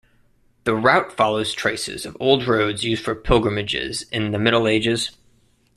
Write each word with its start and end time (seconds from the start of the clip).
The 0.63 0.73
route 0.73 1.11
follows 1.11 1.53
traces 1.53 2.07
of 2.07 2.17
old 2.19 2.47
roads 2.47 2.83
used 2.83 3.03
for 3.05 3.13
pilgrimages 3.13 4.01
in 4.11 4.31
the 4.31 4.39
Middle 4.39 4.67
Ages. 4.67 5.11